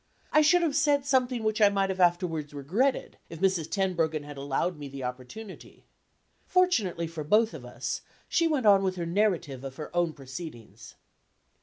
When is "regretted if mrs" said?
2.53-3.69